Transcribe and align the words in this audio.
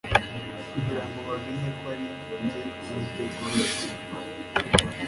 kugira 0.71 1.03
ngo 1.07 1.19
bamenye 1.29 1.69
ko 1.77 1.83
ari 1.93 2.05
njye 2.43 2.61
Uwiteka 2.87 3.39
ubeza 3.47 3.87